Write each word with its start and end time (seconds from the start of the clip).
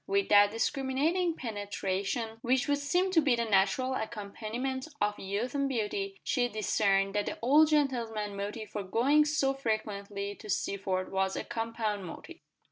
With 0.07 0.29
that 0.29 0.49
discriminating 0.49 1.35
penetration 1.35 2.39
which 2.41 2.67
would 2.67 2.79
seem 2.79 3.11
to 3.11 3.21
be 3.21 3.35
the 3.35 3.45
natural 3.45 3.93
accompaniment 3.93 4.87
of 4.99 5.19
youth 5.19 5.53
and 5.53 5.69
beauty, 5.69 6.19
she 6.23 6.47
discerned 6.49 7.13
that 7.13 7.27
the 7.27 7.37
old 7.43 7.67
gentleman's 7.69 8.35
motive 8.35 8.69
for 8.71 8.81
going 8.81 9.25
so 9.25 9.53
frequently 9.53 10.33
to 10.33 10.49
Sealford 10.49 11.11
was 11.11 11.35
a 11.35 11.43
compound 11.43 12.05
motive. 12.05 12.37